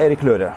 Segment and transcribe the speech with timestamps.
[0.00, 0.54] Erik Løre.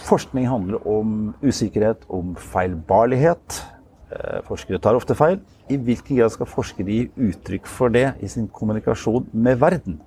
[0.00, 3.58] Forskning handler om usikkerhet, om feilbarlighet.
[4.10, 5.36] Eh, forskere tar ofte feil.
[5.68, 10.00] I hvilken grad skal forskere gi uttrykk for det i sin kommunikasjon med verden?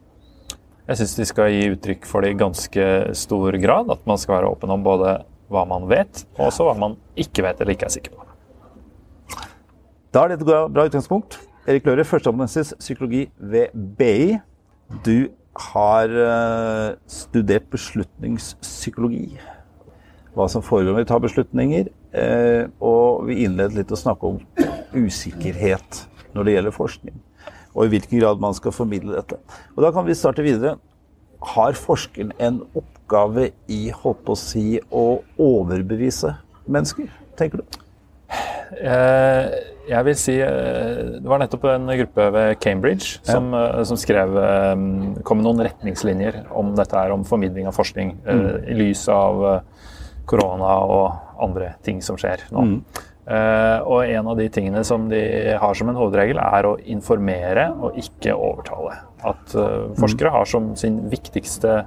[0.89, 3.93] Jeg syns de skal gi uttrykk for det i ganske stor grad.
[3.93, 5.20] At man skal være åpen om både
[5.54, 8.25] hva man vet, og også hva man ikke vet eller ikke er sikker på.
[10.14, 11.38] Da er det et bra utgangspunkt.
[11.64, 14.36] Erik Løhre, førsteamanuensis psykologi ved BI.
[15.05, 15.30] Du
[15.72, 19.38] har uh, studert beslutningspsykologi.
[20.36, 21.88] Hva som foregår når vi tar beslutninger.
[22.12, 24.41] Uh, og vi innledet litt å snakke om
[24.91, 26.02] usikkerhet
[26.36, 27.22] når det gjelder forskning.
[27.72, 29.39] Og i hvilken grad man skal formidle dette.
[29.77, 30.75] Og Da kan vi starte videre.
[31.53, 36.36] Har forskeren en oppgave i holdt på å si, å overbevise
[36.67, 37.08] mennesker,
[37.39, 37.83] tenker du?
[38.80, 43.64] Uh, jeg vil si eh, Det var nettopp en gruppe ved Cambridge som, ja.
[43.80, 44.76] Eh, som skrev eh,
[45.27, 48.45] kom med noen retningslinjer om dette her, om formidling av forskning mm.
[48.72, 49.44] i lys av
[50.30, 52.62] korona og andre ting som skjer nå.
[52.64, 52.78] Mm.
[53.84, 55.19] og en av de tingene som de
[55.59, 58.95] har som en hovedregel, er å informere og ikke overtale.
[59.28, 59.56] At
[60.00, 61.81] forskere har som sin viktigste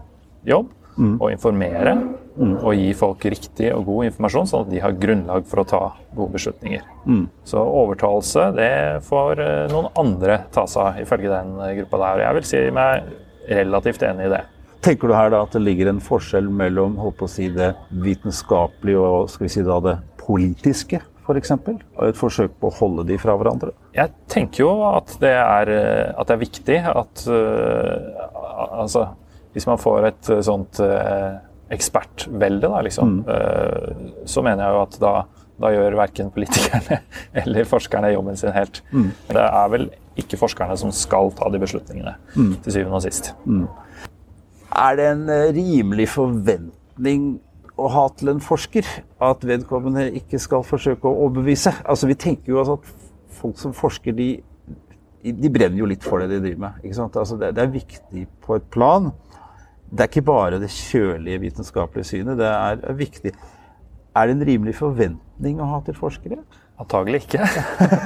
[0.49, 1.15] jobb mm.
[1.21, 2.57] Og informere mm.
[2.57, 5.83] og gi folk riktig og god informasjon, sånn at de har grunnlag for å ta
[6.17, 6.85] gode beslutninger.
[7.07, 7.25] Mm.
[7.47, 8.73] Så overtalelse, det
[9.07, 12.21] får eh, noen andre ta seg av, ifølge den gruppa der.
[12.21, 13.11] Og Jeg vil si meg
[13.47, 14.45] relativt enig i det.
[14.87, 17.73] Tenker du her da at det ligger en forskjell mellom holdt på å si, det
[18.05, 21.01] vitenskapelige og skal vi si da, det politiske?
[21.27, 23.73] For eksempel, og et forsøk på å holde de fra hverandre?
[23.97, 28.29] Jeg tenker jo at det er, eh, at det er viktig at uh,
[28.85, 29.09] altså,
[29.57, 31.39] hvis man får et eh, sånt eh,
[31.73, 33.31] ekspertvelde, da, liksom, mm.
[33.33, 35.13] eh, så mener jeg jo at da,
[35.65, 36.99] da gjør verken politikerne
[37.43, 38.83] eller forskerne jobben sin helt.
[38.93, 39.09] Mm.
[39.33, 39.89] Det er vel
[40.21, 42.53] ikke forskerne som skal ta de beslutningene, mm.
[42.67, 43.33] til syvende og sist.
[43.49, 43.65] Mm.
[44.77, 45.27] Er det en
[45.57, 47.27] rimelig forventning
[47.81, 48.89] å ha til en forsker
[49.25, 51.73] at vedkommende ikke skal forsøke å overbevise?
[51.89, 52.93] Altså, vi tenker jo at
[53.41, 54.35] folk som forsker, de,
[55.25, 56.85] de brenner jo litt for det de driver med.
[57.07, 59.15] Altså, det, det er viktig på et plan
[59.91, 62.39] det er ikke bare det kjølige vitenskapelige synet.
[62.41, 63.33] Det er viktig.
[64.17, 66.41] Er det en rimelig forventning å ha til forskere?
[66.77, 67.41] Antagelig ikke.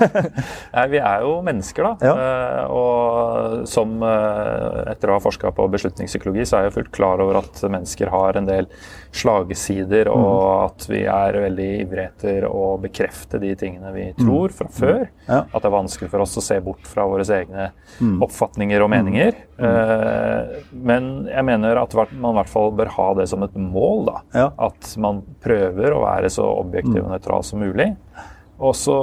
[0.76, 2.06] Nei, vi er jo mennesker, da.
[2.06, 2.12] Ja.
[2.22, 7.22] Eh, og som eh, etter å ha forska på beslutningspsykologi, så er jeg fullt klar
[7.24, 8.68] over at mennesker har en del
[9.10, 10.68] slagesider, og mm.
[10.68, 14.22] at vi er veldig ivrige etter å bekrefte de tingene vi mm.
[14.22, 15.04] tror fra før.
[15.26, 15.42] Ja.
[15.42, 18.16] At det er vanskelig for oss å se bort fra våre egne mm.
[18.22, 19.44] oppfatninger og meninger.
[19.58, 19.66] Mm.
[19.66, 24.12] Eh, men jeg mener at man i hvert fall bør ha det som et mål.
[24.12, 24.20] da.
[24.44, 24.50] Ja.
[24.70, 27.96] At man prøver å være så objektiv og nøytral som mulig.
[28.60, 28.96] Og så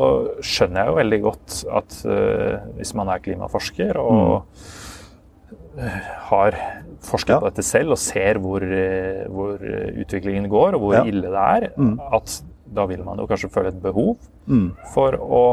[0.45, 5.87] skjønner jeg jo veldig godt at uh, hvis man er klimaforsker og mm.
[6.29, 6.59] har
[7.07, 7.39] forsket ja.
[7.41, 9.57] på dette selv og ser hvor, uh, hvor
[10.03, 11.07] utviklingen går og hvor ja.
[11.09, 11.97] ille det er, mm.
[12.19, 12.37] at
[12.77, 14.15] da vil man jo kanskje føle et behov
[14.45, 14.69] mm.
[14.93, 15.43] for å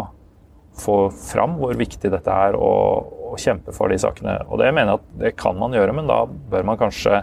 [0.78, 4.37] få fram hvor viktig dette er og, og, kjempe for de sakene.
[4.48, 7.22] Og det mener jeg at det kan man gjøre, men da bør man kanskje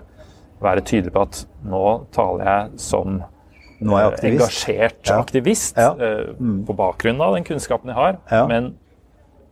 [0.62, 3.22] være tydelig på at nå taler jeg som
[3.90, 4.42] er aktivist.
[4.44, 5.18] engasjert ja.
[5.18, 5.92] aktivist ja.
[5.97, 6.64] Uh, mm.
[6.68, 8.46] på bakgrunn av den kunnskapen jeg har, ja.
[8.50, 8.74] men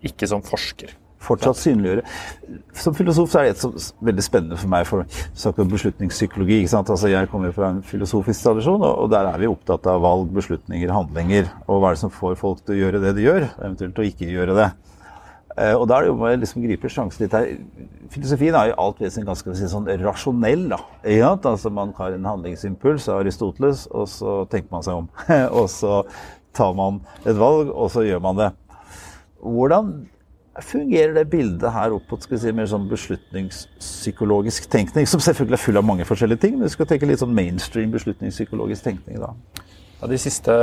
[0.06, 0.94] ikke som forsker.
[1.20, 2.04] Fortsatt synliggjøre.
[2.80, 3.74] Som filosof er det et som
[4.08, 4.86] veldig spennende for meg.
[4.88, 5.04] for
[5.36, 6.62] snakker om beslutningspsykologi.
[6.62, 6.90] ikke sant?
[6.90, 10.94] Altså Jeg kommer fra en filosofisk tradisjon, og der er vi opptatt av valg, beslutninger,
[10.96, 11.52] handlinger.
[11.68, 14.08] Og hva er det som får folk til å gjøre det de gjør, eventuelt å
[14.08, 14.70] ikke gjøre det.
[15.60, 17.50] Eh, og da er det jo å liksom gripe sjansen litt her.
[18.14, 20.68] Filosofien er jo alt vesentlig ganske sånn rasjonell.
[20.72, 20.80] da.
[21.04, 25.10] Ja, altså Man har en handlingsimpuls av Aristoteles, og så tenker man seg om.
[25.60, 26.04] og så
[26.56, 28.54] tar man et valg, og så gjør man det.
[29.40, 29.92] Hvordan
[30.64, 35.08] fungerer det bildet her opp mot si, mer sånn beslutningspsykologisk tenkning?
[35.08, 37.92] Som selvfølgelig er full av mange forskjellige ting, men vi skal tenke litt sånn mainstream
[37.96, 39.34] beslutningspsykologisk tenkning da.
[40.00, 40.56] Ja, de siste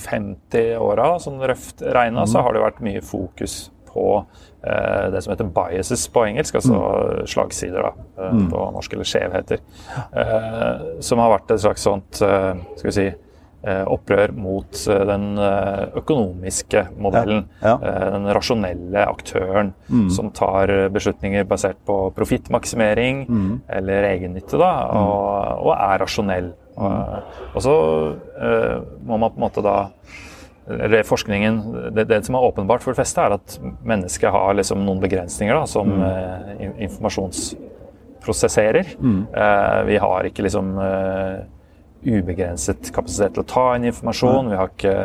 [0.00, 2.32] 50 åra, sånn røft regna, mm.
[2.32, 4.24] så har det vært mye fokus på
[4.62, 7.26] eh, det som heter biases på engelsk, altså mm.
[7.30, 8.44] slagsider da, eh, mm.
[8.52, 9.64] på norsk, eller skjevheter.
[10.12, 13.10] Eh, som har vært et slags sånt skal vi si,
[13.60, 17.42] opprør mot den økonomiske modellen.
[17.60, 17.74] Ja.
[17.84, 17.90] Ja.
[18.14, 20.06] Den rasjonelle aktøren mm.
[20.16, 23.52] som tar beslutninger basert på profittmaksimering mm.
[23.76, 25.02] eller egennytte, da, mm.
[25.02, 26.50] og, og, er rasjonell.
[26.80, 27.36] Og, mm.
[27.52, 27.76] og så
[29.04, 29.76] må man på en måte da
[30.70, 33.48] eller forskningen, det, det, som er åpenbart for de fleste, er at
[33.86, 36.02] mennesket har liksom noen begrensninger da, som mm.
[36.06, 36.50] eh,
[36.86, 38.86] informasjonsprosesserer.
[39.00, 39.22] Mm.
[39.34, 41.36] Eh, vi har ikke liksom eh,
[42.10, 44.44] ubegrenset kapasitet til å ta inn informasjon.
[44.46, 44.50] Mm.
[44.50, 44.96] Vi har ikke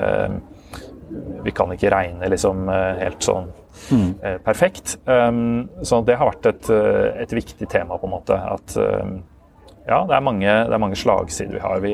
[1.45, 3.47] vi kan ikke regne liksom helt sånn
[3.94, 4.12] mm.
[4.44, 4.97] perfekt.
[5.06, 6.69] Um, så det har vært et,
[7.21, 8.33] et, viktig tema, på en måte.
[8.33, 9.23] At um,
[9.86, 11.82] ja, det er, mange, det er mange slagsider vi har.
[11.84, 11.94] Vi,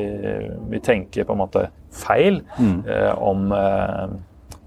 [0.72, 2.76] vi, tenker på en måte feil mm.
[2.88, 4.14] eh, om, eh,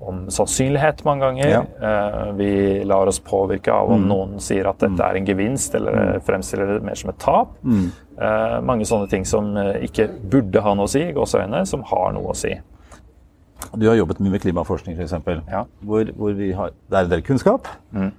[0.05, 1.53] om, sannsynlighet mange ganger.
[1.55, 1.63] Ja.
[1.89, 2.51] Eh, vi
[2.85, 4.09] lar oss påvirke av om mm.
[4.11, 5.07] noen sier at dette mm.
[5.07, 6.25] er en gevinst, eller mm.
[6.27, 7.57] fremstiller det mer som et tap.
[7.65, 7.87] Mm.
[8.15, 12.13] Eh, mange sånne ting som eh, ikke burde ha noe å si, gåseøyne, som har
[12.15, 12.53] noe å si.
[13.73, 15.17] Du har jobbet mye med klimaforskning, f.eks.
[15.49, 15.65] Ja.
[15.81, 17.71] Hvor, hvor vi har, det er en del kunnskap.
[17.95, 18.13] Mm.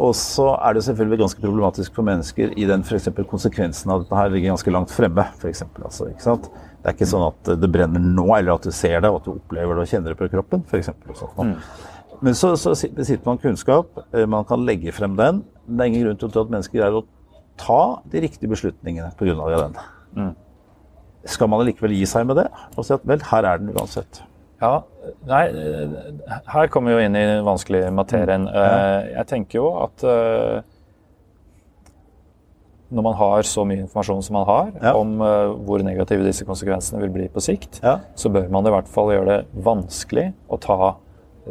[0.00, 3.10] Og så er det selvfølgelig ganske problematisk for mennesker i den f.eks.
[3.28, 5.26] konsekvensen av dette her ligger ganske langt fremme.
[5.40, 6.48] For eksempel, altså, ikke sant?
[6.80, 9.28] Det er ikke sånn at det brenner nå, eller at du ser det og at
[9.28, 10.64] du opplever det og kjenner det på kroppen.
[10.70, 11.52] For eksempel, sånn.
[11.52, 11.88] mm.
[12.20, 15.42] Men så, så, besitter man kunnskap, eh, man kan legge frem den.
[15.66, 17.04] Men det er ingen grunn til å tro at mennesker greier å
[17.60, 17.82] ta
[18.12, 19.36] de riktige beslutningene pga.
[19.52, 19.78] den.
[20.16, 20.32] Mm.
[21.28, 24.22] Skal man allikevel gi seg med det og si at vel, her er den uansett?
[24.60, 24.82] Ja,
[25.24, 25.44] nei,
[26.52, 28.44] her kommer vi jo inn i den vanskelige materien.
[28.44, 28.52] Mm.
[28.52, 29.00] Ja.
[29.14, 30.60] Jeg tenker jo at eh,
[32.90, 34.92] når man har så mye informasjon som man har ja.
[34.98, 38.00] om uh, hvor negative disse konsekvensene vil bli på sikt, ja.
[38.18, 40.78] så bør man i hvert fall gjøre det vanskelig å ta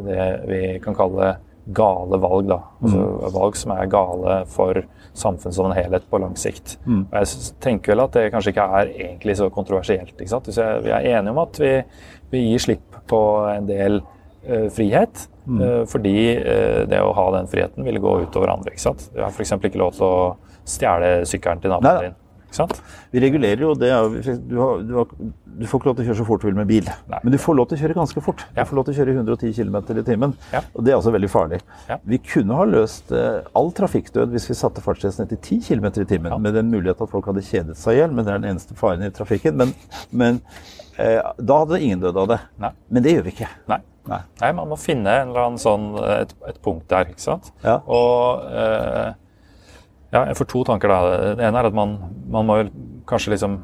[0.00, 1.32] det vi kan kalle
[1.76, 2.48] gale valg.
[2.50, 2.60] da.
[2.82, 3.32] Altså mm.
[3.34, 4.82] Valg som er gale for
[5.12, 6.76] samfunnet som en helhet på lang sikt.
[6.86, 7.02] Mm.
[7.08, 10.14] Og jeg tenker vel at det kanskje ikke er egentlig så kontroversielt.
[10.16, 10.50] ikke sant?
[10.54, 11.74] Jeg, vi er enige om at vi,
[12.32, 13.20] vi gir slipp på
[13.50, 15.26] en del uh, frihet.
[15.46, 15.60] Mm.
[15.60, 18.74] Uh, fordi uh, det å ha den friheten ville gå utover andre.
[18.74, 19.08] ikke sant?
[19.14, 19.56] Du har f.eks.
[19.58, 20.18] ikke lov til å
[20.68, 22.18] stjele sykkelen til naboen din.
[23.10, 23.90] Vi regulerer jo det.
[24.48, 26.58] Du, har, du, har, du, får ikke lov til å kjøre så fort du vil
[26.58, 26.88] med bil.
[27.10, 27.20] Nei.
[27.24, 28.44] Men du får lov til å kjøre ganske fort.
[28.54, 28.64] Ja.
[28.64, 30.34] Du får lov til å kjøre 110 km i timen.
[30.54, 30.64] Ja.
[30.74, 31.60] Og det er altså veldig farlig.
[31.90, 32.00] Ja.
[32.14, 36.36] Vi kunne ha løst all trafikkdød hvis vi satte fartsgrensen til 10 km i timen.
[36.42, 38.78] Med den mulighet at folk hadde kjedet seg i hjel, men det er den eneste
[38.78, 39.58] faren i trafikken.
[39.60, 39.74] Men,
[40.10, 40.42] men
[40.98, 42.42] uh, da hadde ingen dødd av det.
[42.62, 42.74] Nei.
[42.90, 43.50] Men det gjør vi ikke.
[43.70, 43.82] Nei.
[44.10, 44.22] Nei.
[44.56, 47.10] Man må finne en eller annen sånn, et, et punkt der.
[47.12, 47.50] ikke sant?
[47.62, 49.10] Og eh,
[50.10, 51.00] ja, jeg får to tanker da.
[51.38, 51.96] Det ene er at man,
[52.30, 52.58] man må
[53.10, 53.60] kanskje liksom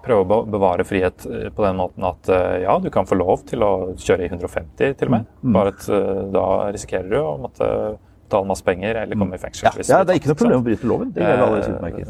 [0.00, 3.44] prøve å bevare frihet eh, på den måten at eh, ja, du kan få lov
[3.48, 5.26] til å kjøre i 150 til og med.
[5.42, 5.56] Mm.
[5.56, 5.90] Bare at
[6.34, 7.68] da risikerer du å måtte
[8.30, 9.66] betale masse penger eller komme i fengsel.
[9.66, 11.10] Ja, ja det er ikke noe problem å bryte loven.
[11.14, 11.26] Det,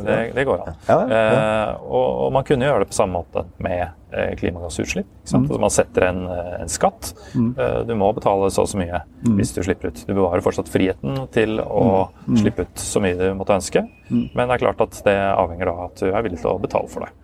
[0.04, 0.76] det, det går an.
[0.86, 5.08] Ja, ja, eh, og, og, man kunne gjøre det på samme måte med eh, klimagassutslipp.
[5.32, 5.48] Mm.
[5.62, 7.14] Man setter en, eh, en skatt.
[7.34, 7.54] Mm.
[7.56, 9.38] Eh, du må betale så og så mye mm.
[9.38, 10.04] hvis du slipper ut.
[10.06, 12.28] Du bevarer fortsatt friheten til å mm.
[12.28, 12.40] Mm.
[12.42, 14.26] slippe ut så mye du måtte ønske, mm.
[14.36, 16.92] men det er klart at det avhenger av at du er villig til å betale
[16.92, 17.14] for det.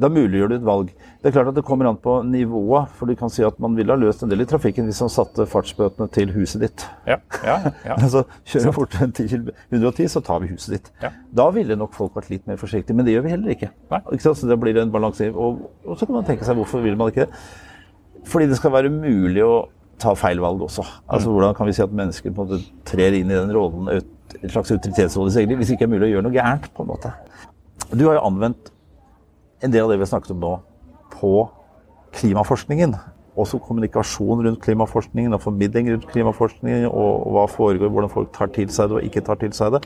[0.00, 0.88] Da muliggjør du et valg.
[1.22, 2.90] Det er klart at det kommer an på nivået.
[2.98, 5.12] For du kan si at man ville ha løst en del i trafikken hvis man
[5.12, 6.86] satte fartsbøtene til huset ditt.
[7.06, 7.98] Ja, ja, ja.
[8.02, 10.90] altså, kjører du fortere enn 110, så tar vi huset ditt.
[11.04, 11.12] Ja.
[11.42, 13.70] Da ville nok folk vært litt mer forsiktige, men det gjør vi heller ikke.
[14.00, 15.30] ikke så det blir en balanse.
[15.30, 17.44] Og, og, så kan man tenke seg hvorfor vil man ikke det?
[18.26, 19.54] Fordi det skal være mulig å
[20.02, 20.82] ta feil valg også.
[21.06, 21.34] Altså mm.
[21.36, 24.50] Hvordan kan vi si at mennesker på en måte trer inn i den rollen, et
[24.50, 26.72] slags autoritetsrolle hvis det ikke er mulig å gjøre noe gærent?
[26.74, 27.12] på en måte.
[27.94, 28.73] Du har jo anvendt
[29.64, 30.54] en del av det vi har snakket om nå,
[31.14, 31.34] på
[32.14, 32.94] klimaforskningen.
[33.40, 38.70] Også kommunikasjon rundt klimaforskningen og formidling rundt klimaforskningen, og, hva foregår, hvordan folk tar til
[38.70, 39.84] seg det og ikke tar til seg det.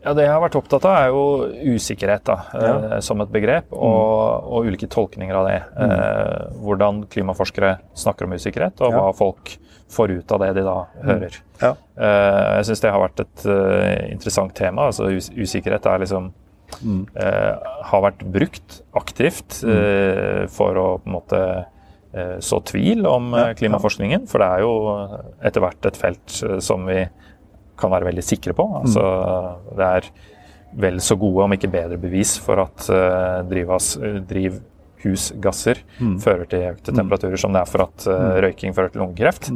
[0.00, 2.68] Ja, Det jeg har vært opptatt av, er jo usikkerhet da, ja.
[2.68, 4.46] eh, som et begrep, og, mm.
[4.48, 5.58] og, ulike tolkninger av det.
[5.76, 5.90] Mm.
[5.96, 9.02] Eh, hvordan klimaforskere snakker om usikkerhet, og ja.
[9.02, 9.52] hva folk
[9.92, 11.02] får ut av det de da mm.
[11.04, 11.36] hører.
[11.60, 11.74] Ja.
[12.00, 13.44] Eh, jeg syns det har vært et
[14.08, 14.88] interessant tema.
[14.88, 16.32] altså us Usikkerhet er liksom
[16.80, 17.02] mm.
[17.14, 19.74] eh, har vært brukt aktivt mm.
[19.74, 21.42] eh, for å på en måte
[22.14, 24.26] eh, så tvil om klimaforskningen.
[24.30, 24.74] For det er jo
[25.46, 27.04] etter hvert et felt som vi
[27.80, 28.66] kan være veldig sikre på.
[28.68, 28.80] Mm.
[28.82, 29.06] Altså,
[29.78, 30.10] det er
[30.80, 32.84] vel så gode, om ikke bedre, bevis for at
[33.50, 33.96] drivas,
[34.30, 34.60] driv
[35.00, 36.18] drivhusgasser mm.
[36.20, 36.98] fører til økte mm.
[37.00, 39.50] temperaturer som det er for at uh, røyking fører til lungekreft.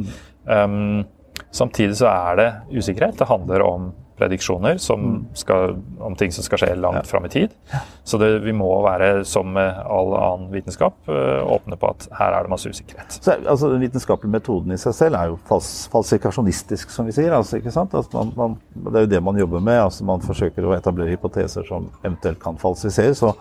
[0.45, 1.05] Um,
[1.51, 3.17] samtidig så er det usikkerhet.
[3.19, 5.25] Det handler om prediksjoner mm.
[5.33, 7.07] skal, om ting som skal skje langt ja.
[7.09, 7.55] fram i tid.
[8.03, 12.35] Så det, vi må være, som med all annen vitenskap, eh, åpne på at her
[12.37, 13.17] er det masse usikkerhet.
[13.19, 17.35] Så, altså, Den vitenskapelige metoden i seg selv er jo fals falsikasjonistisk, som vi sier.
[17.35, 17.59] Altså?
[17.59, 18.57] Altså, man, man,
[18.87, 19.81] det er jo det man jobber med.
[19.83, 23.23] Altså, man forsøker å etablere hypoteser som eventuelt kan falsifiseres.
[23.27, 23.35] Og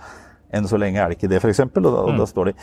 [0.55, 1.67] enn så lenge er det ikke det, f.eks.
[1.67, 2.23] Og, da, og mm.
[2.23, 2.59] da står de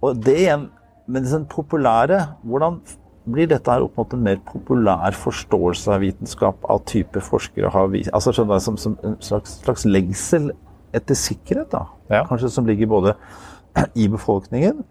[0.00, 0.68] Og det igjen,
[1.10, 2.80] men den populære hvordan
[3.28, 7.90] blir dette her opp mot en mer populær forståelse av vitenskap av type forskere har
[7.92, 10.50] vist altså skjønner Som, som en slags, slags, lengsel
[10.96, 11.84] etter sikkerhet, da.
[12.10, 12.24] Ja.
[12.26, 13.14] Kanskje som ligger både
[14.02, 14.82] i befolkningen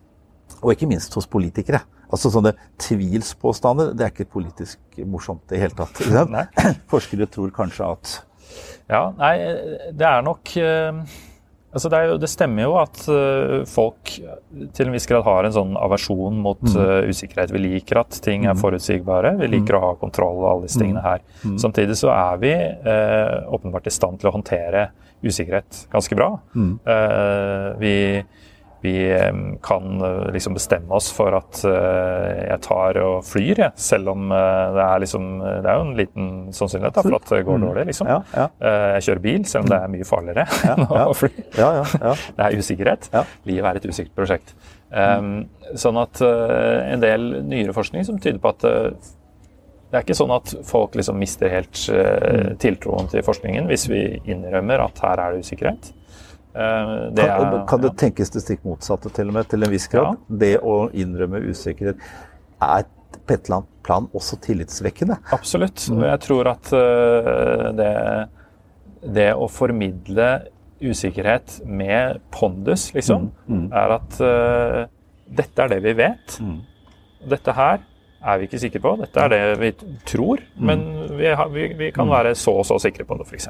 [0.59, 1.81] og ikke minst hos politikere.
[2.09, 5.99] Altså sånne tvilspåstander, det er ikke politisk morsomt i det hele tatt.
[6.91, 8.15] Forskere tror kanskje at
[8.89, 9.35] Ja, nei,
[9.93, 11.03] det er nok eh,
[11.69, 14.15] Altså det, jo, det, stemmer jo at uh, folk
[14.73, 17.53] til en viss grad har en sånn aversjon mot uh, usikkerhet.
[17.53, 18.61] Vi liker at ting er mm.
[18.63, 19.77] forutsigbare, vi liker mm.
[19.77, 21.21] å ha kontroll og alle disse tingene her.
[21.43, 21.59] Mm.
[21.61, 24.89] Samtidig så er vi uh, åpenbart i stand til å håndtere
[25.21, 26.29] usikkerhet ganske bra.
[26.55, 26.77] Mm.
[27.81, 27.95] vi
[28.81, 29.29] vi
[29.61, 33.75] kan eh, liksom bestemme oss for at eh, jeg tar og flyr, jeg.
[33.79, 37.27] Selv om eh, det er, liksom, det er jo en liten sannsynlighet da, for at
[37.33, 37.67] det går mm.
[37.67, 37.85] dårlig.
[37.91, 38.11] liksom.
[38.11, 38.47] Ja, ja.
[38.95, 41.31] Jeg kjører bil, selv om det er mye farligere ja, enn å fly.
[42.39, 43.09] Det er usikkerhet.
[43.47, 44.51] Livet er et usikkert prosjekt.
[44.89, 48.63] Um, sånn at en del nyere forskning som tyder på at
[49.89, 54.03] det er ikke sånn at folk liksom mister helt uh, tiltroen til forskningen hvis vi
[54.29, 55.91] innrømmer at her er det usikkerhet.
[56.53, 59.73] Eh, det kan, er, kan, det tenkes det stikk motsatte, til og med, til en
[59.73, 60.17] viss grad?
[60.17, 60.37] Ja.
[60.43, 62.01] Det å innrømme usikkerhet
[62.65, 62.87] er
[63.29, 65.19] på et eller annet plan også tillitsvekkende?
[65.35, 65.85] Absolutt.
[65.93, 67.91] Og jeg tror at uh, det,
[69.03, 70.29] det, å formidle
[70.79, 73.55] usikkerhet med pondus, liksom, mm.
[73.55, 73.67] Mm.
[73.81, 74.81] er at uh,
[75.39, 76.37] dette er det vi vet.
[76.41, 76.59] Mm.
[77.29, 77.81] Dette her
[78.19, 78.93] er vi ikke sikre på.
[78.99, 79.71] Dette er det vi
[80.07, 80.69] tror, mm.
[80.69, 80.85] men
[81.15, 82.13] vi, har, vi, vi kan mm.
[82.17, 83.49] være så og så sikre på det, f.eks.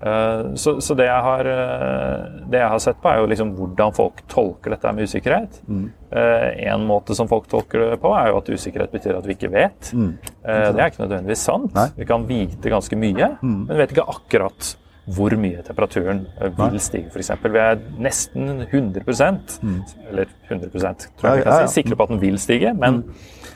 [0.00, 3.52] Uh, så, så det, jeg har, uh, det, jeg har, sett på, er jo liksom
[3.58, 5.58] hvordan folk tolker dette med usikkerhet.
[5.68, 5.88] Mm.
[6.08, 9.36] Uh, en måte som folk tolker det på, er jo at usikkerhet betyr at vi
[9.36, 9.90] ikke vet.
[9.92, 10.12] Mm.
[10.20, 11.74] det er ikke nødvendigvis sant.
[11.76, 11.88] Nei.
[11.98, 13.58] Vi kan vite ganske mye, mm.
[13.66, 14.74] men vi vet ikke akkurat
[15.10, 17.32] hvor mye temperaturen vil stige, f.eks.
[17.42, 19.78] Vi er nesten 100 mm.
[20.10, 23.02] eller 100% tror jeg vi kan si, sikre på at den vil stige, men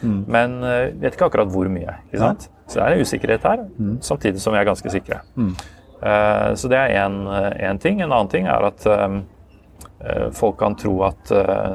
[0.04, 0.20] mm.
[0.36, 1.98] Men uh, vet ikke akkurat hvor mye.
[2.06, 2.48] ikke sant?
[2.48, 2.64] Ja.
[2.64, 3.94] Så det er en usikkerhet her, mm.
[4.04, 5.20] samtidig som vi er ganske sikre.
[5.36, 5.52] Mm.
[6.04, 8.00] Uh, så det er én ting.
[8.00, 9.20] En annen ting er at um,
[10.00, 11.34] uh, folk kan tro at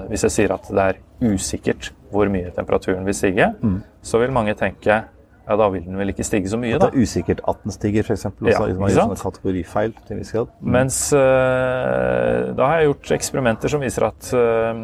[0.09, 3.79] hvis jeg sier at det er usikkert hvor mye temperaturen vil stige, mm.
[4.01, 5.03] så vil mange tenke
[5.49, 6.91] ja, da vil den vel ikke stige så mye, da.
[6.91, 8.27] Det er usikkert at den stiger, f.eks.
[8.45, 8.59] Ja,
[8.93, 9.95] sånne kategorifeil.
[10.05, 10.51] til en viss grad.
[10.59, 10.69] Mm.
[10.75, 14.83] Mens uh, da har jeg gjort eksperimenter som viser at uh,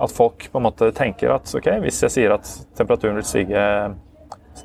[0.00, 3.64] at folk på en måte tenker at ok, hvis jeg sier at temperaturen vil stige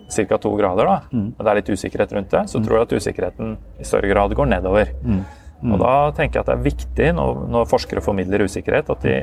[0.09, 0.37] ca.
[0.37, 1.31] to grader, da, mm.
[1.37, 2.67] og det er litt usikkerhet rundt det, så mm.
[2.67, 4.91] tror jeg at usikkerheten i større grad går nedover.
[5.03, 5.21] Mm.
[5.61, 5.73] mm.
[5.73, 9.19] Og da tenker jeg at det er viktig når, når forskere formidler usikkerhet, at de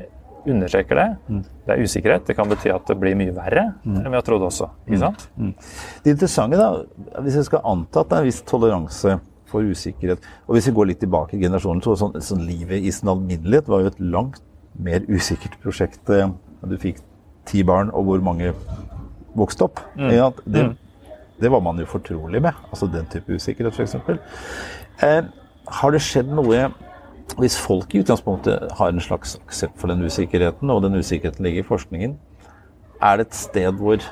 [0.49, 1.09] understreker det.
[1.29, 1.43] Mm.
[1.67, 2.25] Det er usikkerhet.
[2.27, 3.99] Det kan bety at det blir mye verre mm.
[4.01, 4.71] enn vi har trodd også.
[4.89, 5.29] ikke sant?
[6.03, 9.19] Det interessante, da, hvis jeg skal anta at det er en viss toleranse
[9.53, 12.95] for usikkerhet, og hvis vi går litt tilbake i generasjonen, så sånn, sånn livet i
[12.95, 14.41] sin alminnelighet var jo et langt
[14.75, 16.03] mer usikkert prosjekt.
[16.11, 16.31] Eh,
[16.69, 17.03] du fikk
[17.49, 18.53] ti barn, og hvor mange
[19.35, 19.81] vokste opp.
[19.97, 20.09] Mm.
[20.09, 20.75] Det, mm.
[21.41, 22.53] det, var man jo fortrolig med.
[22.71, 23.97] Altså den type usikkerhet, f.eks.
[25.03, 25.23] Eh,
[25.73, 26.71] har det skjedd noe
[27.39, 31.63] Hvis folk i utgangspunktet har en slags aksept for den usikkerheten, og den usikkerheten ligger
[31.63, 32.19] i forskningen,
[33.01, 34.03] er det et sted hvor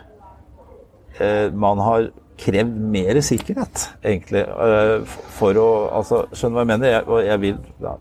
[1.20, 2.06] eh, man har
[2.40, 5.02] krevd mer sikkerhet, egentlig, eh,
[5.36, 5.66] for å
[5.98, 6.92] altså, Skjønner hva jeg mener?
[6.94, 7.92] Jeg, og jeg vil ja,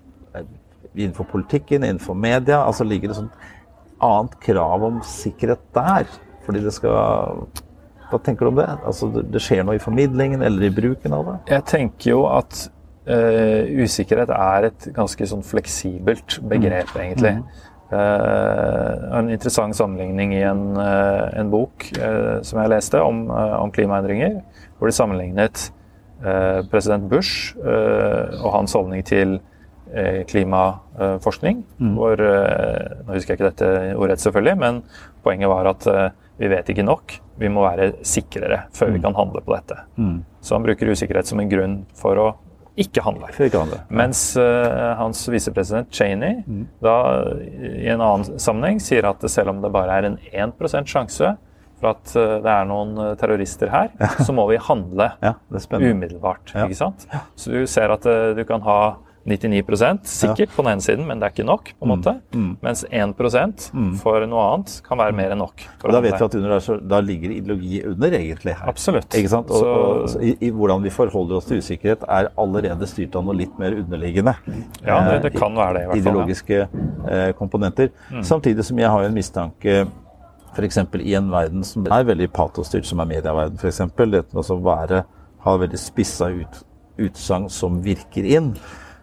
[0.96, 2.63] innenfor politikken, innenfor media?
[2.63, 3.31] altså Ligger det sånn
[4.00, 6.10] annet krav om sikkerhet der?
[6.46, 7.46] Fordi det skal
[8.10, 8.69] Hva tenker du om det?
[8.89, 11.39] Altså Det skjer noe i formidlingen eller i bruken av det?
[11.53, 12.67] Jeg tenker jo at
[13.10, 17.01] uh, usikkerhet er et ganske sånn fleksibelt begrep, mm.
[17.03, 17.36] egentlig.
[17.38, 17.65] Mm.
[17.89, 21.88] Uh, en interessant sammenligning i en, uh, en bok
[22.46, 24.39] som jeg leste om, om, klimaendringer,
[24.77, 25.69] hvor de sammenlignet
[26.69, 29.38] president Bush og hans holdning til
[30.29, 31.63] klimaforskning.
[31.79, 31.96] Mm.
[31.98, 34.84] Hvor, eh, nå husker jeg ikke dette ordrett, selvfølgelig, men
[35.25, 37.17] poenget var at eh, vi vet ikke nok.
[37.39, 38.93] Vi må være sikrere før mm.
[38.96, 39.79] vi kan handle på dette.
[39.98, 40.22] Mm.
[40.41, 42.29] Så han bruker usikkerhet som en grunn for å
[42.79, 43.27] ikke handle.
[43.43, 43.81] Ikke handle.
[43.91, 46.62] Mens uh, hans visepresident Cheney mm.
[46.86, 46.96] da
[47.60, 51.34] i en annen sammenheng sier at selv om det bare er en 1% sjanse
[51.79, 54.10] for at det er noen terrorister her, ja.
[54.24, 56.51] så må vi handle ja, umiddelbart.
[56.51, 56.67] Ja.
[56.67, 57.05] ikke sant?
[57.39, 58.79] Så du ser at du kan ha
[59.30, 59.62] 99
[60.10, 60.56] sikkert ja.
[60.56, 61.72] på den ene siden, men det er ikke nok.
[61.78, 61.94] på en mm.
[61.94, 62.14] måte.
[62.34, 62.50] Mm.
[62.66, 63.14] Mens 1
[63.74, 63.92] mm.
[64.02, 65.66] for noe annet kan være mer enn nok.
[65.84, 68.56] Og Da vet vi at der, så, da ligger ideologi under, egentlig.
[68.58, 68.68] her.
[68.70, 69.14] Absolutt.
[69.16, 69.52] Ikke sant?
[69.52, 73.26] Og, og, så, i, i, Hvordan vi forholder oss til usikkerhet, er allerede styrt av
[73.28, 74.36] noe litt mer underliggende.
[74.84, 75.86] Ja, det, det kan være det.
[75.86, 76.04] i hvert fall.
[76.04, 77.94] Ideologiske eh, komponenter.
[78.10, 78.24] Mm.
[78.28, 79.80] Samtidig som jeg har en mistanke
[80.56, 80.82] f.eks.
[81.06, 83.84] i en verden som er veldig patostyrt, som er medieverden f.eks.
[84.00, 85.04] Dette med å være,
[85.46, 86.62] ha veldig spissa ut,
[87.00, 88.54] utsagn som virker inn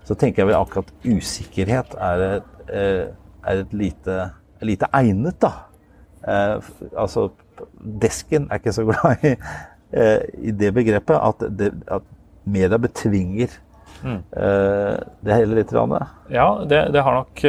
[0.06, 3.04] så tenker jeg vel akkurat usikkerhet er et, eh,
[3.46, 4.18] er et lite,
[4.62, 5.52] lite, egnet, da.
[6.26, 6.58] Eh,
[6.96, 7.30] altså,
[7.80, 9.36] desken er ikke så glad i,
[9.92, 12.06] eh, i det begrepet at, det, at
[12.46, 13.50] media betvinger
[14.04, 14.20] mm.
[14.30, 15.72] det hele litt.
[16.30, 17.42] Ja, det, det, har nok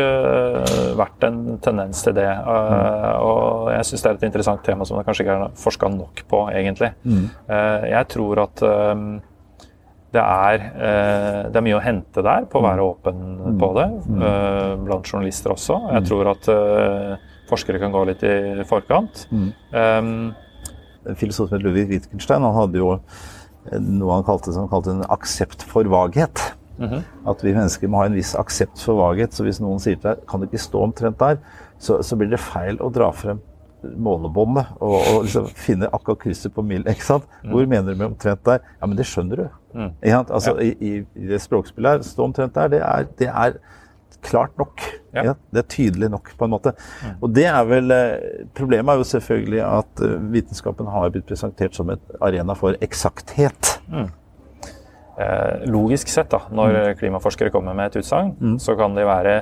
[0.98, 2.26] vært en tendens til det.
[2.26, 2.78] Mm.
[3.22, 6.24] Og jeg syns det er et interessant tema som det kanskje ikke er forska nok
[6.32, 6.96] på, egentlig.
[7.06, 7.28] Mm.
[7.92, 8.66] jeg tror at
[10.16, 12.88] det er, eh, det er, mye å hente der på å være mm.
[12.88, 13.56] åpen mm.
[13.60, 15.80] på det, eh, blant journalister også.
[15.92, 16.08] Jeg mm.
[16.08, 19.26] tror at eh, forskere kan gå litt i forkant.
[19.32, 19.50] Mm.
[19.74, 20.14] Um,
[21.20, 22.94] Filosofen Ludvig Wittgenstein han hadde jo
[23.78, 26.54] noe han kalte, som han kalte en aksept for vaghet.
[26.78, 27.04] Mm -hmm.
[27.26, 29.34] At vi mennesker må ha en viss aksept for vaghet.
[29.34, 31.38] Så hvis noen sier til deg kan du ikke stå omtrent der,
[31.80, 33.40] så, så blir det feil å dra frem
[33.84, 36.86] målebåndet og, og liksom finne akkurat krysset på mil.
[36.90, 37.28] ikke sant?
[37.44, 37.52] Mm.
[37.54, 38.64] Hvor mener du med omtrent der?
[38.82, 39.48] Ja, men det skjønner du.
[39.78, 39.92] Mm.
[40.02, 40.70] Altså, ja.
[40.70, 43.60] i, i, det språkspillet her, stå omtrent der, det er, det er
[44.26, 44.82] klart nok.
[45.14, 45.34] Ja.
[45.54, 46.74] Det er tydelig nok, på en måte.
[47.02, 47.18] Mm.
[47.22, 51.78] Og det er vel eh, Problemet er jo selvfølgelig at eh, vitenskapen har blitt presentert
[51.78, 53.78] som et arena for eksakthet.
[53.90, 54.10] Mm.
[55.18, 56.98] Eh, logisk sett, da, når mm.
[57.00, 58.58] klimaforskere kommer med et utsagn, mm.
[58.62, 59.40] så kan de være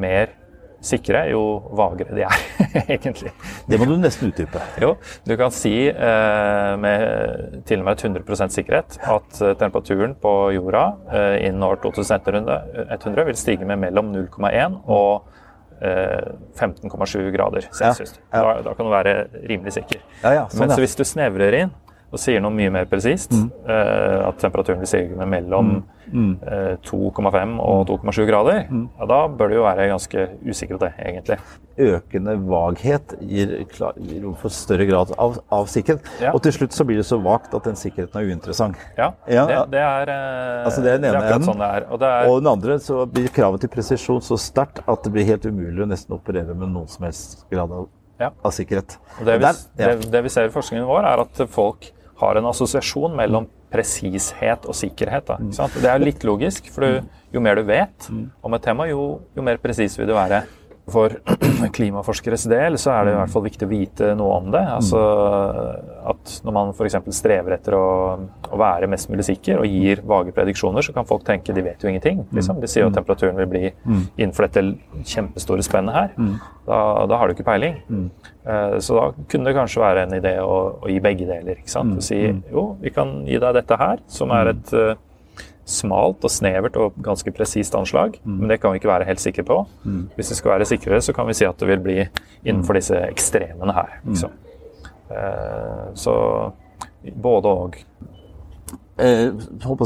[0.00, 0.36] mer
[0.84, 1.42] sikre, jo
[1.76, 2.44] vagere de er,
[2.96, 3.32] egentlig.
[3.68, 4.62] Det må du nesten utdype.
[4.80, 4.94] Jo,
[5.28, 10.86] du kan si eh, med til og med 100 sikkerhet at eh, temperaturen på jorda
[11.12, 15.28] eh, innen år 2100 vil stige med mellom 0,1 og
[15.80, 18.18] 15,7 eh, grader celsius.
[18.32, 18.42] Ja, ja.
[18.42, 19.14] Da, da, kan du være
[19.48, 20.02] rimelig sikker.
[20.22, 21.72] Ja, sånn, Men hvis du snevrer inn
[22.10, 23.48] og sier noe mye mer presist, mm.
[23.68, 25.68] uh, at temperaturen vil stige med mellom
[26.10, 26.30] mm.
[26.42, 28.86] uh, 2,5 og 2,7 grader, mm.
[28.98, 31.38] ja, da bør det jo være ganske usikkert, det, egentlig.
[31.80, 36.10] Økende vaghet gir, gir rom for større grad av, av sikkerhet.
[36.20, 36.34] Ja.
[36.34, 38.82] Og til slutt så blir det så vagt at den sikkerheten er uinteressant.
[38.98, 41.46] Ja, ja det, det, er, uh, altså det er den ene enden.
[41.46, 41.86] Sånn det er.
[41.86, 45.14] Og, det er, og den andre så blir kravet til presisjon så sterkt at det
[45.14, 47.86] blir helt umulig å nesten operere med noen som helst grad av,
[48.34, 48.98] av sikkerhet.
[49.20, 52.48] Og det, vi, Der, det vi ser i forskningen vår, er at folk har en
[52.50, 55.30] assosiasjon mellom presishet og sikkerhet.
[55.40, 55.52] Mm.
[55.80, 57.00] Det er litt logisk, for
[57.30, 58.24] jo mer du vet mm.
[58.46, 60.42] om et tema, jo, jo mer presis vil du være.
[60.90, 61.14] For
[61.76, 64.62] klimaforskeres del så er det i hvert fall viktig å vite noe om det.
[64.78, 65.00] Altså
[66.10, 66.98] at Når man f.eks.
[67.14, 67.86] strever etter å,
[68.50, 71.82] å, være mest mulig sikker og gir vage prediksjoner, så kan folk tenke de vet
[71.82, 72.24] jo ingenting.
[72.36, 72.60] Liksom.
[72.62, 73.64] De sier at temperaturen vil bli
[74.16, 74.64] innenfor dette
[75.06, 76.14] kjempestore spennet her.
[76.66, 76.80] Da,
[77.10, 77.80] da har du ikke peiling.
[78.46, 81.60] Eh, så da kunne det kanskje være en idé å, å gi begge deler.
[81.60, 81.98] ikke sant?
[81.98, 84.94] Å si jo, vi kan gi deg dette her, som er et eh,
[85.70, 88.36] smalt og snevert og ganske presist anslag, mm.
[88.42, 89.58] men det kan vi ikke være helt sikre på.
[89.84, 90.02] Mm.
[90.16, 91.98] Hvis vi skal være sikrere, så kan vi si at det vil bli
[92.44, 94.00] innenfor disse ekstremene her.
[94.06, 94.34] Liksom.
[95.10, 96.14] Uh, så
[97.22, 97.80] både og.
[99.00, 99.32] Eh,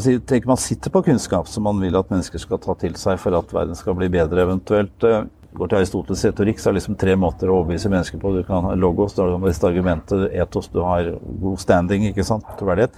[0.02, 3.20] si, tenker Man sitter på kunnskap som man vil at mennesker skal ta til seg
[3.22, 5.06] for at verden skal bli bedre, eventuelt.
[5.06, 5.22] Eh,
[5.54, 8.32] går til Aristoteles retorikk, så er det liksom tre måter å overbevise mennesker på.
[8.34, 11.12] Du kan ha logos, du har det beste argumentet, etos, du har
[11.44, 12.96] god standing, ikke sant, troverdighet,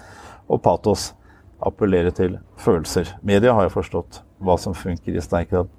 [0.49, 1.11] og patos
[1.64, 3.14] appellere til følelser.
[3.27, 5.73] Media har jo forstått hva som funker i sterk grad.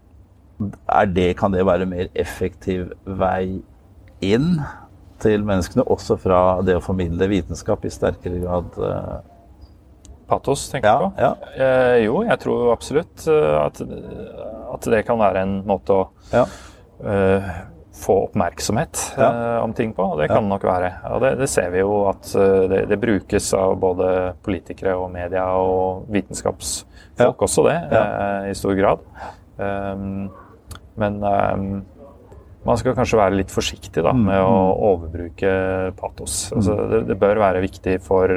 [1.14, 3.60] Det, kan det være mer effektiv vei
[4.26, 4.56] inn
[5.22, 8.78] til menneskene, også fra det å formidle vitenskap i sterkere grad?
[8.78, 9.18] Uh...
[10.28, 11.12] Patos, tenker ja, du på?
[11.24, 11.32] Ja.
[11.56, 13.80] Eh, jo, jeg tror absolutt eh, at,
[14.74, 16.02] at, det kan være en måte å
[16.34, 16.44] ja.
[17.00, 17.52] uh,
[17.98, 19.28] få oppmerksomhet ja.
[19.28, 20.06] uh, om ting på.
[20.14, 20.92] og Det kan det nok være.
[21.14, 24.12] Og det, det, ser vi jo at uh, det, det, brukes av både
[24.46, 27.34] politikere og media og vitenskapsfolk ja.
[27.34, 29.06] også, det, uh, i stor grad.
[29.58, 30.28] Um,
[30.98, 31.70] men um,
[32.68, 34.86] man skal kanskje være litt forsiktig da, med å mm.
[34.90, 35.52] overbruke
[36.00, 36.48] patos.
[36.52, 36.56] Mm.
[36.60, 38.34] Altså, det, det, bør være viktig for,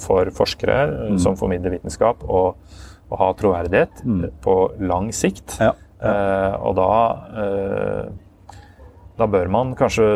[0.00, 0.78] for forskere
[1.14, 1.20] mm.
[1.22, 2.48] som formidler vitenskap, å,
[3.08, 4.24] å ha troverdighet mm.
[4.42, 5.60] på lang sikt.
[5.62, 5.76] Ja.
[5.98, 6.90] Uh, og da
[7.34, 8.02] uh,
[9.18, 10.08] da bør man kanskje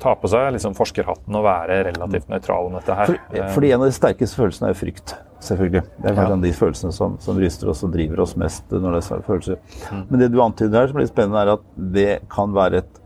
[0.00, 3.10] ta på seg liksom forskerhatten og være relativt nøytral om dette her.
[3.10, 5.14] For, fordi en av de sterkeste følelsene er frykt.
[5.44, 5.82] Selvfølgelig.
[6.02, 6.38] Det er ja.
[6.42, 9.60] de følelsene som, som, ryster oss og driver oss mest når det er følelser.
[9.88, 10.02] Mm.
[10.08, 12.98] Men det du antyder her som blir spennende, er at det kan være et,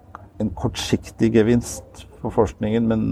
[0.42, 3.04] en kortsiktig gevinst for forskningen men,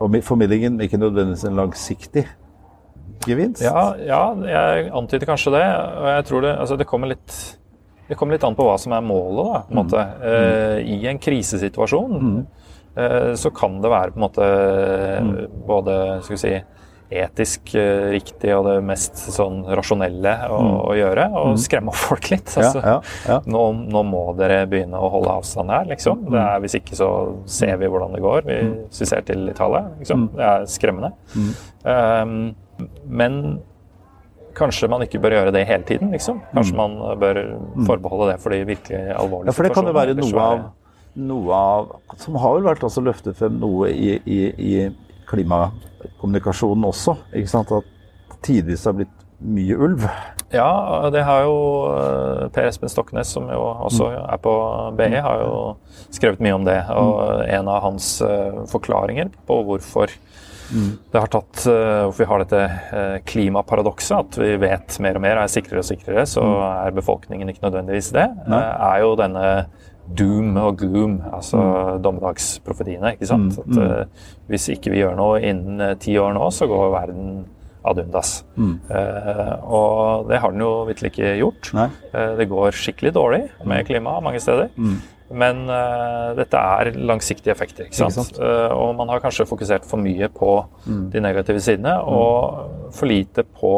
[0.00, 2.26] og formidlingen, men ikke nødvendigvis en langsiktig
[3.26, 3.64] gevinst?
[3.64, 5.66] Ja, ja jeg antyder kanskje det.
[6.00, 7.36] Og jeg tror det, altså det kommer litt
[8.12, 9.46] det kommer litt an på hva som er målet.
[9.46, 10.02] da, på en måte.
[10.20, 10.26] Mm.
[10.28, 12.36] Uh, I en krisesituasjon mm.
[12.98, 14.48] uh, så kan det være på en måte
[15.24, 15.32] mm.
[15.64, 15.96] både
[16.26, 16.52] skal vi si,
[17.22, 20.76] etisk uh, riktig og det mest sånn rasjonelle å, mm.
[20.90, 21.26] å gjøre.
[21.40, 21.58] Og mm.
[21.64, 22.52] skremme opp folk litt.
[22.52, 23.40] Altså, ja, ja, ja.
[23.48, 23.64] Nå,
[23.96, 26.28] nå, må dere begynne å holde avstand her, liksom.
[26.28, 26.38] Mm.
[26.44, 27.10] Er, hvis ikke så
[27.48, 28.48] ser vi hvordan det går.
[28.52, 29.86] Hvis vi ser til Italia.
[30.02, 30.28] Liksom.
[30.36, 31.14] Det er skremmende.
[31.88, 32.40] Um,
[33.08, 33.62] men
[34.56, 36.42] Kanskje man ikke bør gjøre det hele tiden, liksom.
[36.52, 36.80] Kanskje mm.
[36.82, 37.86] man bør mm.
[37.88, 40.66] forbeholde det for de virkelig alvorlige ja, for det kan jo være noe av,
[41.30, 41.88] noe av,
[42.20, 44.72] Som har vel vært også løftet frem noe i, i, i
[45.30, 47.16] klimakommunikasjonen også.
[47.32, 50.06] ikke sant, At tidvis har blitt mye ulv.
[50.52, 51.56] Ja, det har jo
[51.90, 54.18] eh, Per Espen Stoknes, som jo også mm.
[54.34, 54.54] er på
[54.98, 55.54] BI, e, har jo
[56.12, 56.78] skrevet mye om det.
[56.92, 60.12] Og en av hans eh, forklaringer på hvorfor
[60.72, 60.90] mm.
[61.12, 65.52] det har tatt Hvorfor vi har dette klimaparadokset, at vi vet mer og mer, er
[65.52, 66.58] sikrere og sikrere, så mm.
[66.88, 68.62] er befolkningen ikke nødvendigvis det, Nei.
[68.90, 69.46] er jo denne
[70.18, 72.02] doom og gloom, altså mm.
[72.04, 73.14] dommedagsprofetiene.
[73.14, 73.56] ikke sant?
[73.56, 73.64] Mm.
[73.64, 77.32] At uh, hvis ikke vi gjør noe innen uh, ti år nå, så går verden
[77.82, 78.34] ad undas.
[78.54, 78.74] Mm.
[78.90, 81.72] Uh, og det har den jo vitterlig ikke gjort.
[82.38, 84.70] det går skikkelig dårlig med klimaet mange steder.
[85.32, 87.88] Men uh, dette er langsiktige effekter.
[87.88, 88.12] ikke sant?
[88.12, 88.40] Ikke sant?
[88.42, 91.06] Uh, og man har kanskje fokusert for mye på mm.
[91.14, 92.12] de negative sidene, mm.
[92.12, 93.74] og for lite på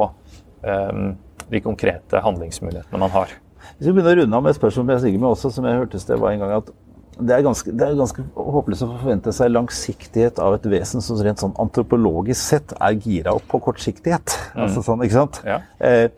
[0.64, 1.12] um,
[1.50, 3.36] de konkrete handlingsmulighetene man har.
[3.76, 6.00] Hvis vi begynner å runde av med et spørsmål jeg med også, som jeg hørte
[6.02, 6.74] sted var en gang at
[7.14, 11.20] det er, ganske, det er ganske håpløst å forvente seg langsiktighet av et vesen som
[11.22, 14.34] rent sånn antropologisk sett er gira opp på kortsiktighet.
[14.54, 14.64] Mm.
[14.66, 15.38] Altså sånn, ikke sant?
[15.46, 15.60] Ja.
[15.78, 16.08] Eh,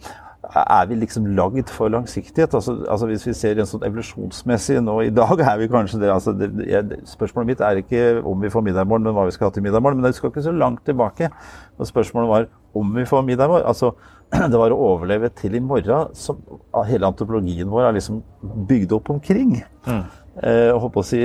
[0.54, 2.54] er vi liksom lagd for langsiktighet?
[2.54, 6.10] Altså, altså, Hvis vi ser en sånn evolusjonsmessig nå i dag, er vi kanskje det,
[6.12, 9.26] altså det, jeg, Spørsmålet mitt er ikke om vi får middag i morgen, men hva
[9.26, 10.00] vi skal ha til middag i morgen.
[10.00, 11.30] Men det skal ikke så langt tilbake.
[11.78, 13.68] Og spørsmålet var om vi får middag i morgen.
[13.72, 13.92] Altså,
[14.52, 16.42] det var å overleve til i morgen som
[16.86, 18.22] hele antropologien vår er liksom
[18.68, 19.58] bygd opp omkring.
[19.86, 20.04] Mm.
[20.46, 21.22] Eh, håper å si,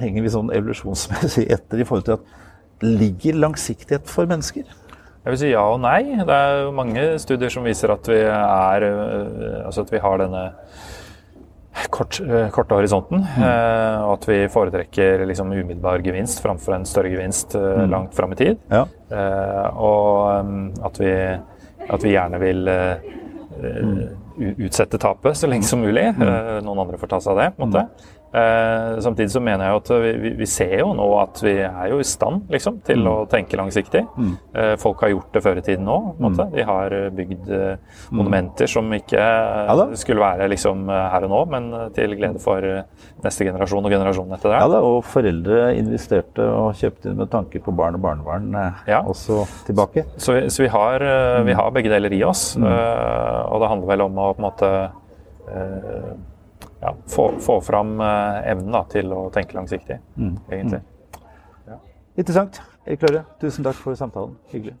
[0.00, 2.42] Henger vi sånn evolusjonsmessig etter i forhold til at
[2.84, 4.66] ligger langsiktighet for mennesker?
[5.24, 6.02] Jeg vil si ja og nei.
[6.20, 10.20] Det er jo mange studier som viser at vi, er, eh, altså at vi har
[10.20, 10.42] denne
[11.94, 13.24] kort, eh, korte horisonten.
[13.24, 13.46] Mm.
[14.04, 17.86] Og at vi foretrekker liksom umiddelbar gevinst framfor en større gevinst mm.
[17.94, 18.60] langt fram i tid.
[18.68, 18.84] Ja.
[19.72, 21.14] Og at vi,
[21.88, 23.96] at vi gjerne vil mm.
[24.58, 26.10] utsette tapet så lenge som mulig.
[26.18, 26.28] Mm.
[26.68, 27.48] Noen andre får ta seg av det.
[27.56, 28.12] på en måte.
[28.34, 28.94] Mm.
[28.94, 32.00] Eh, samtidig så mener jeg at vi, vi, ser jo nå at vi er jo
[32.02, 33.10] i stand liksom, til mm.
[33.10, 34.02] å tenke langsiktig.
[34.18, 34.32] Mm.
[34.58, 35.98] Eh, folk har gjort det før i tiden nå.
[36.18, 36.40] Mm.
[36.54, 38.18] De har eh, bygd eh, mm.
[38.18, 42.42] monumenter som ikke eh, ja, skulle være liksom, eh, her og nå, men til glede
[42.42, 42.66] for
[43.24, 44.60] neste generasjon og generasjonen etter det.
[44.64, 48.50] Ja da, og foreldre investerte og kjøpte inn med tanke på barn og barnebarn
[48.90, 49.00] ja.
[49.00, 50.08] også tilbake.
[50.16, 51.06] Så, vi, så vi, har,
[51.44, 51.56] vi, mm.
[51.60, 54.70] har, begge deler i oss, og det handler vel om å på en måte
[56.84, 60.34] ja, få, få, fram eh, evnen da, til å tenke langsiktig, mm.
[60.50, 60.82] egentlig.
[60.84, 61.24] Mm.
[61.72, 61.80] Ja.
[62.14, 62.60] Interessant.
[62.84, 64.36] Erik Løre, tusen takk for samtalen.
[64.52, 64.76] Hyggelig.